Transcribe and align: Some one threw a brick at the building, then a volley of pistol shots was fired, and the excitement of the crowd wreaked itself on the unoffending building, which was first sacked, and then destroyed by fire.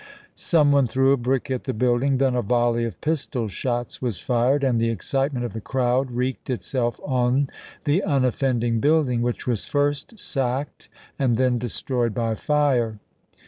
Some 0.33 0.71
one 0.71 0.87
threw 0.87 1.11
a 1.13 1.15
brick 1.15 1.51
at 1.51 1.65
the 1.65 1.75
building, 1.75 2.17
then 2.17 2.33
a 2.33 2.41
volley 2.41 2.85
of 2.85 2.99
pistol 3.01 3.47
shots 3.47 4.01
was 4.01 4.17
fired, 4.17 4.63
and 4.63 4.81
the 4.81 4.89
excitement 4.89 5.45
of 5.45 5.53
the 5.53 5.61
crowd 5.61 6.09
wreaked 6.09 6.49
itself 6.49 6.99
on 7.05 7.51
the 7.85 8.01
unoffending 8.01 8.79
building, 8.79 9.21
which 9.21 9.45
was 9.45 9.65
first 9.65 10.17
sacked, 10.17 10.89
and 11.19 11.37
then 11.37 11.59
destroyed 11.59 12.15
by 12.15 12.33
fire. 12.33 12.97